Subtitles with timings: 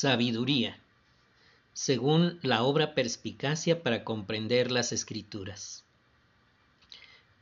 [0.00, 0.78] Sabiduría,
[1.74, 5.84] según la obra Perspicacia para comprender las escrituras.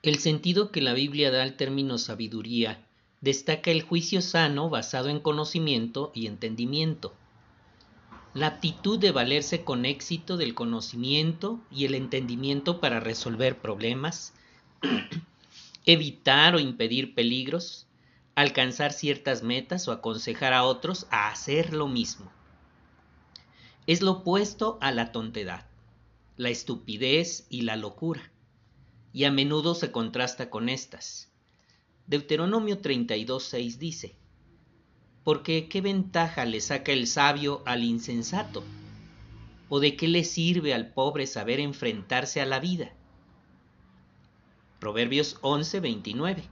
[0.03, 2.85] El sentido que la Biblia da al término sabiduría
[3.21, 7.15] destaca el juicio sano basado en conocimiento y entendimiento,
[8.35, 14.33] la aptitud de valerse con éxito del conocimiento y el entendimiento para resolver problemas,
[15.87, 17.87] evitar o impedir peligros,
[18.35, 22.33] alcanzar ciertas metas o aconsejar a otros a hacer lo mismo.
[23.89, 25.65] Es lo opuesto a la tontedad,
[26.37, 28.31] la estupidez y la locura,
[29.15, 31.33] y a menudo se contrasta con estas.
[32.07, 34.15] Deuteronomio 32.6 dice,
[35.25, 38.63] Porque qué ventaja le saca el sabio al insensato,
[39.71, 42.93] o de qué le sirve al pobre saber enfrentarse a la vida.
[44.81, 46.43] Proverbios 11.29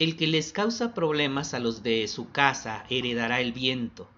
[0.00, 4.08] el que les causa problemas a los de su casa heredará el viento,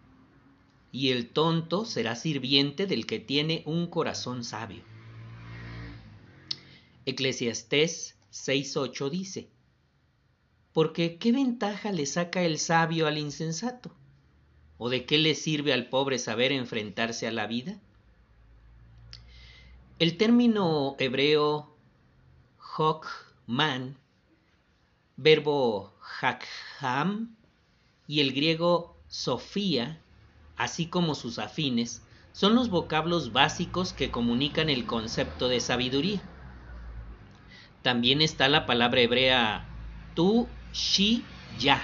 [0.97, 4.83] y el tonto será sirviente del que tiene un corazón sabio.
[7.05, 9.51] Eclesiastés 6.8 dice,
[10.73, 13.91] Porque ¿qué ventaja le saca el sabio al insensato?
[14.79, 17.79] ¿O de qué le sirve al pobre saber enfrentarse a la vida?
[19.99, 21.77] El término hebreo
[22.79, 23.99] hokman
[25.19, 27.37] verbo hakham
[28.09, 30.01] y el griego sofía,
[30.57, 36.21] así como sus afines, son los vocablos básicos que comunican el concepto de sabiduría.
[37.83, 39.67] También está la palabra hebrea
[40.15, 41.25] tu, shi,
[41.59, 41.81] ya,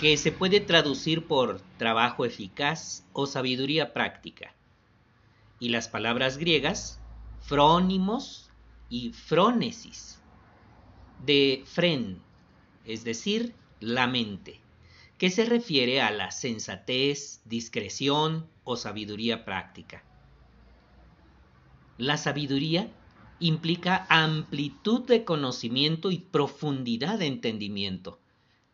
[0.00, 4.54] que se puede traducir por trabajo eficaz o sabiduría práctica.
[5.60, 7.00] Y las palabras griegas
[7.40, 8.50] frónimos
[8.88, 10.20] y frónesis,
[11.24, 12.22] de fren,
[12.84, 14.60] es decir, la mente,
[15.18, 20.04] que se refiere a la sensatez, discreción o sabiduría práctica.
[21.98, 22.88] La sabiduría
[23.40, 28.20] implica amplitud de conocimiento y profundidad de entendimiento,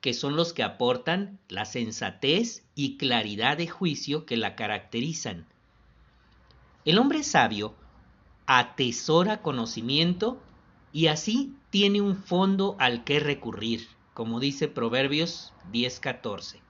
[0.02, 5.46] que son los que aportan la sensatez y claridad de juicio que la caracterizan.
[6.84, 7.74] El hombre sabio
[8.46, 10.42] atesora conocimiento
[10.92, 16.60] y así tiene un fondo al que recurrir, como dice Proverbios 10:14.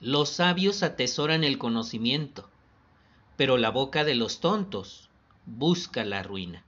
[0.00, 2.50] Los sabios atesoran el conocimiento,
[3.36, 5.10] pero la boca de los tontos
[5.46, 6.64] busca la ruina.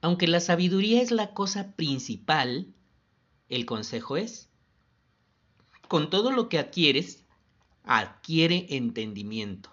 [0.00, 2.68] Aunque la sabiduría es la cosa principal,
[3.48, 4.48] el consejo es,
[5.88, 7.24] con todo lo que adquieres,
[7.84, 9.70] adquiere entendimiento.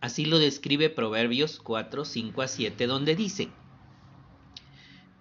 [0.00, 3.50] Así lo describe Proverbios 4, 5 a 7, donde dice,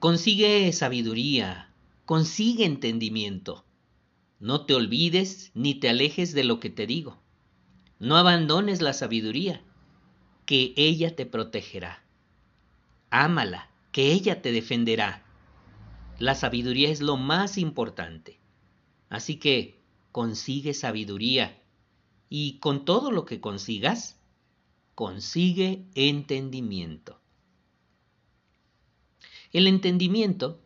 [0.03, 1.71] Consigue sabiduría,
[2.03, 3.63] consigue entendimiento.
[4.41, 7.21] No te olvides ni te alejes de lo que te digo.
[7.99, 9.63] No abandones la sabiduría,
[10.45, 12.03] que ella te protegerá.
[13.11, 15.23] Ámala, que ella te defenderá.
[16.19, 18.41] La sabiduría es lo más importante.
[19.07, 19.79] Así que
[20.11, 21.63] consigue sabiduría
[22.27, 24.19] y con todo lo que consigas,
[24.95, 27.22] consigue entendimiento.
[29.53, 30.59] El entendimiento,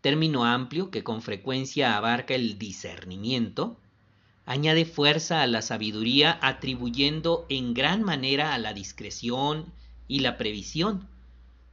[0.00, 3.78] término amplio que con frecuencia abarca el discernimiento,
[4.46, 9.70] añade fuerza a la sabiduría atribuyendo en gran manera a la discreción
[10.08, 11.08] y la previsión,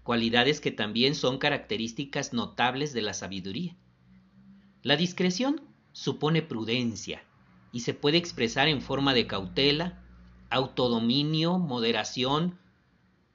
[0.03, 3.77] cualidades que también son características notables de la sabiduría.
[4.83, 5.61] La discreción
[5.93, 7.23] supone prudencia
[7.71, 10.03] y se puede expresar en forma de cautela,
[10.49, 12.59] autodominio, moderación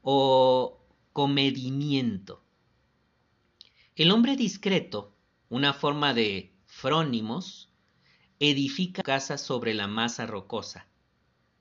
[0.03, 0.79] o
[1.15, 2.44] comedimiento.
[3.97, 5.15] El hombre discreto,
[5.49, 7.69] una forma de frónimos,
[8.41, 10.89] edifica casa sobre la masa rocosa,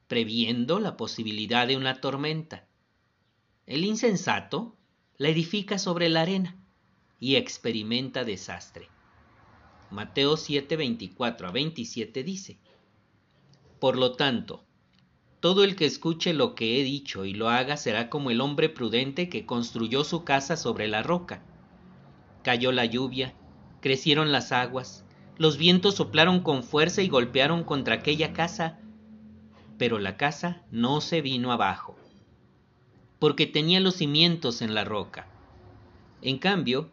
[0.07, 2.67] previendo la posibilidad de una tormenta.
[3.67, 4.75] El insensato
[5.17, 6.57] la edifica sobre la arena
[7.19, 8.89] y experimenta desastre.
[9.91, 12.57] Mateo 7, 24 a 27 dice,
[13.79, 14.65] Por lo tanto,
[15.39, 18.69] todo el que escuche lo que he dicho y lo haga será como el hombre
[18.69, 21.45] prudente que construyó su casa sobre la roca.
[22.43, 23.33] Cayó la lluvia,
[23.81, 25.05] crecieron las aguas,
[25.37, 28.79] los vientos soplaron con fuerza y golpearon contra aquella casa,
[29.77, 31.95] pero la casa no se vino abajo,
[33.19, 35.27] porque tenía los cimientos en la roca.
[36.21, 36.89] En cambio,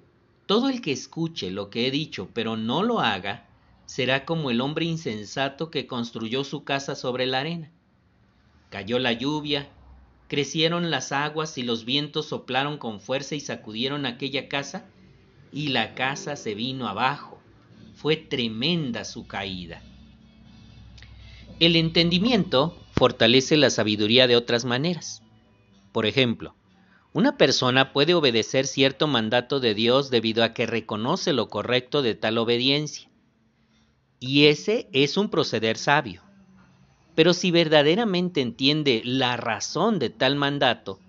[0.46, 3.46] todo el que escuche lo que he dicho, pero no lo haga,
[3.86, 7.70] será como el hombre insensato que construyó su casa sobre la arena.
[8.70, 9.68] Cayó la lluvia,
[10.28, 14.86] crecieron las aguas y los vientos soplaron con fuerza y sacudieron aquella casa,
[15.52, 17.40] y la casa se vino abajo.
[17.94, 19.82] Fue tremenda su caída.
[21.58, 25.22] El entendimiento fortalece la sabiduría de otras maneras.
[25.92, 26.54] Por ejemplo,
[27.12, 32.14] una persona puede obedecer cierto mandato de Dios debido a que reconoce lo correcto de
[32.14, 33.10] tal obediencia.
[34.20, 36.22] Y ese es un proceder sabio.
[37.14, 41.00] Pero si verdaderamente entiende la razón de tal mandato,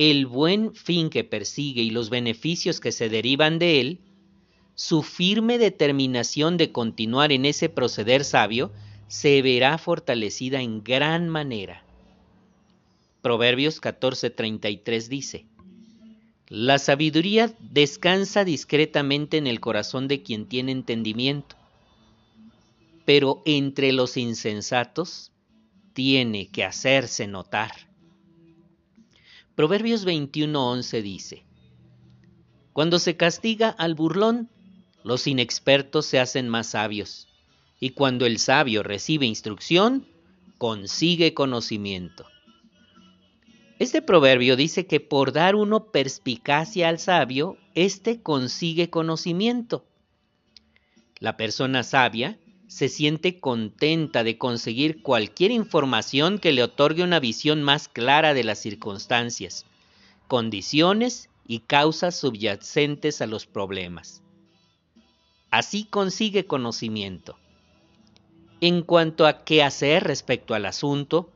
[0.00, 3.98] el buen fin que persigue y los beneficios que se derivan de él,
[4.74, 8.72] su firme determinación de continuar en ese proceder sabio
[9.08, 11.84] se verá fortalecida en gran manera.
[13.20, 15.44] Proverbios 14:33 dice,
[16.48, 21.56] La sabiduría descansa discretamente en el corazón de quien tiene entendimiento,
[23.04, 25.30] pero entre los insensatos
[25.92, 27.89] tiene que hacerse notar.
[29.60, 31.44] Proverbios 21:11 dice,
[32.72, 34.48] Cuando se castiga al burlón,
[35.04, 37.28] los inexpertos se hacen más sabios,
[37.78, 40.06] y cuando el sabio recibe instrucción,
[40.56, 42.24] consigue conocimiento.
[43.78, 49.84] Este proverbio dice que por dar uno perspicacia al sabio, éste consigue conocimiento.
[51.18, 52.38] La persona sabia
[52.70, 58.44] se siente contenta de conseguir cualquier información que le otorgue una visión más clara de
[58.44, 59.66] las circunstancias,
[60.28, 64.22] condiciones y causas subyacentes a los problemas.
[65.50, 67.36] Así consigue conocimiento.
[68.60, 71.32] En cuanto a qué hacer respecto al asunto,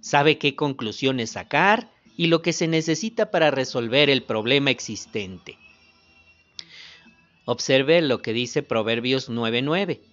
[0.00, 5.58] sabe qué conclusiones sacar y lo que se necesita para resolver el problema existente.
[7.44, 10.09] Observe lo que dice Proverbios 9:9.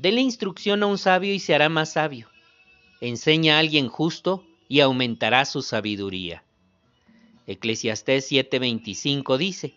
[0.00, 2.28] Dele instrucción a un sabio y se hará más sabio.
[3.00, 6.44] Enseña a alguien justo y aumentará su sabiduría.
[7.48, 9.74] Eclesiastés 7:25 dice,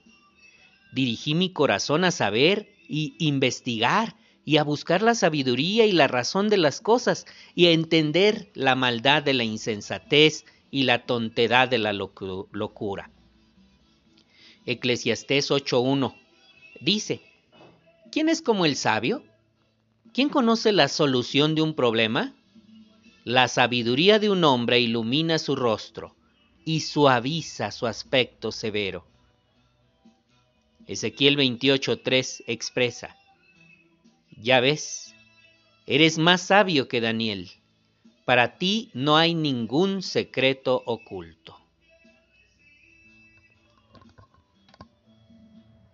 [0.94, 4.16] Dirigí mi corazón a saber y investigar
[4.46, 7.26] y a buscar la sabiduría y la razón de las cosas
[7.56, 13.10] y a entender la maldad de la insensatez y la tontedad de la locura.
[14.68, 16.14] Eclesiastés 8.1
[16.80, 17.22] dice,
[18.12, 19.24] ¿quién es como el sabio?
[20.14, 22.36] ¿Quién conoce la solución de un problema?
[23.24, 26.18] La sabiduría de un hombre ilumina su rostro
[26.66, 29.06] y suaviza su aspecto severo.
[30.86, 33.16] Ezequiel 28.3 expresa,
[34.38, 35.16] ya ves,
[35.86, 37.50] eres más sabio que Daniel.
[38.26, 41.61] Para ti no hay ningún secreto oculto.